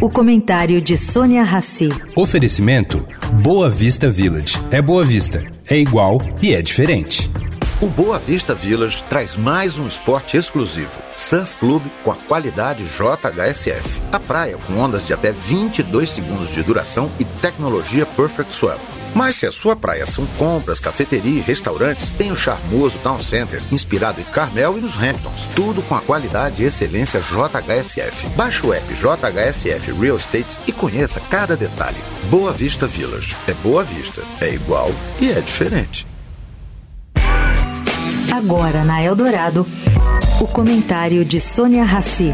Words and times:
O 0.00 0.08
comentário 0.08 0.80
de 0.80 0.96
Sônia 0.96 1.42
Rassi. 1.42 1.88
Oferecimento 2.16 3.04
Boa 3.42 3.68
Vista 3.68 4.08
Village. 4.08 4.56
É 4.70 4.80
Boa 4.80 5.04
Vista, 5.04 5.44
é 5.68 5.76
igual 5.76 6.22
e 6.40 6.54
é 6.54 6.62
diferente. 6.62 7.28
O 7.82 7.88
Boa 7.88 8.16
Vista 8.16 8.54
Village 8.54 9.02
traz 9.08 9.36
mais 9.36 9.76
um 9.76 9.88
esporte 9.88 10.36
exclusivo. 10.36 10.96
Surf 11.16 11.56
Club 11.56 11.82
com 12.04 12.12
a 12.12 12.14
qualidade 12.14 12.84
JHSF. 12.84 14.00
A 14.12 14.20
praia 14.20 14.56
com 14.56 14.74
ondas 14.74 15.04
de 15.04 15.12
até 15.12 15.32
22 15.32 16.08
segundos 16.08 16.52
de 16.52 16.62
duração 16.62 17.10
e 17.18 17.24
tecnologia 17.24 18.06
Perfect 18.06 18.54
Swell. 18.54 18.97
Mas 19.14 19.36
se 19.36 19.46
a 19.46 19.52
sua 19.52 19.74
praia 19.74 20.06
são 20.06 20.26
compras, 20.38 20.78
cafeteria 20.78 21.38
e 21.38 21.42
restaurantes, 21.42 22.10
tem 22.10 22.30
o 22.30 22.36
charmoso 22.36 22.98
Town 23.02 23.22
Center, 23.22 23.62
inspirado 23.72 24.20
em 24.20 24.24
Carmel 24.24 24.78
e 24.78 24.80
nos 24.80 24.96
Hamptons. 24.96 25.48
Tudo 25.54 25.82
com 25.82 25.94
a 25.94 26.00
qualidade 26.00 26.62
e 26.62 26.66
excelência 26.66 27.20
JHSF. 27.20 28.28
Baixe 28.36 28.66
o 28.66 28.72
app 28.72 28.94
JHSF 28.94 29.92
Real 29.92 30.16
Estate 30.16 30.58
e 30.66 30.72
conheça 30.72 31.20
cada 31.30 31.56
detalhe. 31.56 31.98
Boa 32.30 32.52
Vista 32.52 32.86
Village. 32.86 33.36
É 33.46 33.54
Boa 33.54 33.84
Vista. 33.84 34.22
É 34.40 34.52
igual 34.52 34.90
e 35.20 35.30
é 35.30 35.40
diferente. 35.40 36.06
Agora 38.32 38.84
na 38.84 39.02
Eldorado, 39.02 39.66
o 40.40 40.46
comentário 40.46 41.24
de 41.24 41.40
Sônia 41.40 41.82
Rassi. 41.82 42.32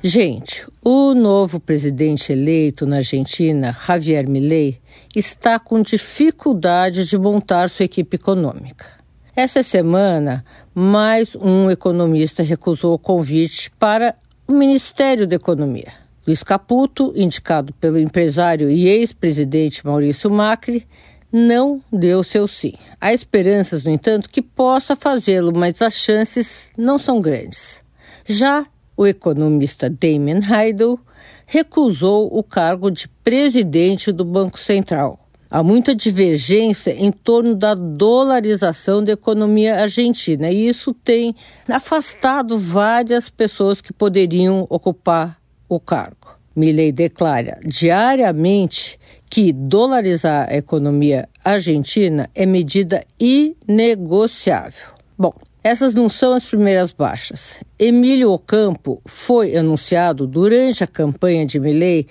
Gente, 0.00 0.64
o 0.84 1.12
novo 1.12 1.58
presidente 1.58 2.32
eleito 2.32 2.86
na 2.86 2.98
Argentina, 2.98 3.72
Javier 3.72 4.28
Milei, 4.28 4.78
está 5.14 5.58
com 5.58 5.82
dificuldade 5.82 7.04
de 7.04 7.18
montar 7.18 7.68
sua 7.68 7.84
equipe 7.84 8.14
econômica. 8.14 8.86
Essa 9.34 9.60
semana, 9.64 10.44
mais 10.72 11.34
um 11.34 11.68
economista 11.68 12.44
recusou 12.44 12.94
o 12.94 12.98
convite 12.98 13.72
para 13.72 14.14
o 14.46 14.52
Ministério 14.52 15.26
da 15.26 15.34
Economia. 15.34 15.92
Luiz 16.24 16.44
Caputo, 16.44 17.12
indicado 17.16 17.72
pelo 17.74 17.98
empresário 17.98 18.70
e 18.70 18.86
ex-presidente 18.86 19.84
Maurício 19.84 20.30
Macri, 20.30 20.86
não 21.32 21.82
deu 21.92 22.22
seu 22.22 22.46
sim. 22.46 22.74
Há 23.00 23.12
esperanças, 23.12 23.82
no 23.82 23.90
entanto, 23.90 24.30
que 24.30 24.42
possa 24.42 24.94
fazê-lo, 24.94 25.52
mas 25.52 25.82
as 25.82 25.94
chances 25.94 26.70
não 26.78 27.00
são 27.00 27.20
grandes. 27.20 27.80
Já 28.24 28.64
o 28.98 29.06
economista 29.06 29.88
Damien 29.88 30.40
Heidel 30.42 30.98
recusou 31.46 32.28
o 32.36 32.42
cargo 32.42 32.90
de 32.90 33.06
presidente 33.22 34.10
do 34.10 34.24
Banco 34.24 34.58
Central. 34.58 35.20
Há 35.48 35.62
muita 35.62 35.94
divergência 35.94 36.90
em 36.90 37.12
torno 37.12 37.54
da 37.54 37.74
dolarização 37.74 39.02
da 39.02 39.12
economia 39.12 39.80
argentina 39.80 40.50
e 40.50 40.68
isso 40.68 40.92
tem 40.92 41.34
afastado 41.70 42.58
várias 42.58 43.30
pessoas 43.30 43.80
que 43.80 43.92
poderiam 43.92 44.66
ocupar 44.68 45.38
o 45.68 45.78
cargo. 45.78 46.36
Milley 46.54 46.90
declara 46.90 47.60
diariamente 47.64 48.98
que 49.30 49.52
dolarizar 49.52 50.48
a 50.50 50.56
economia 50.56 51.28
argentina 51.44 52.28
é 52.34 52.44
medida 52.44 53.04
inegociável. 53.18 54.88
Bom, 55.16 55.32
essas 55.62 55.94
não 55.94 56.08
são 56.08 56.32
as 56.32 56.44
primeiras 56.44 56.92
baixas. 56.92 57.62
Emílio 57.78 58.30
Ocampo 58.32 59.02
foi 59.06 59.56
anunciado 59.56 60.26
durante 60.26 60.84
a 60.84 60.86
campanha 60.86 61.44
de 61.44 61.58
Milley 61.58 62.06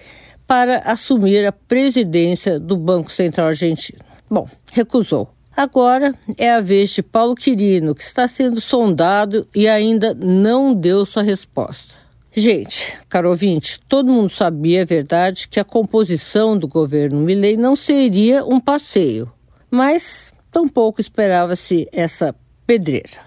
para 0.45 0.80
assumir 0.80 1.45
a 1.45 1.52
presidência 1.52 2.59
do 2.59 2.78
Banco 2.78 3.12
Central 3.12 3.48
Argentino. 3.48 4.00
Bom, 4.30 4.48
recusou. 4.72 5.30
Agora 5.56 6.14
é 6.38 6.52
a 6.52 6.62
vez 6.62 6.92
de 6.92 7.02
Paulo 7.02 7.34
Quirino, 7.34 7.95
que 7.95 8.04
está 8.04 8.28
sendo 8.28 8.62
sondado 8.62 9.48
e 9.56 9.67
ainda 9.67 10.14
não 10.14 10.73
deu 10.73 11.06
sua 11.06 11.23
resposta. 11.23 11.95
Gente, 12.32 12.95
caro 13.09 13.30
ouvinte, 13.30 13.80
todo 13.89 14.14
mundo 14.14 14.30
sabia, 14.30 14.82
é 14.82 14.86
verdade, 14.86 15.48
que 15.48 15.59
a 15.59 15.64
composição 15.64 16.55
do 16.55 16.67
governo 16.67 17.20
Milley 17.20 17.58
não 17.58 17.76
seria 17.76 18.45
um 18.45 18.60
passeio, 18.60 19.32
mas 19.72 20.32
tampouco 20.52 21.02
esperava-se 21.02 21.89
essa 21.92 22.36
pedreira. 22.67 23.27